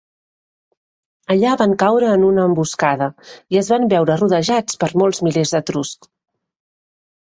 [1.35, 3.11] Allà van caure en una emboscada,
[3.55, 6.17] i es van veure rodejats per molts milers d'etruscs.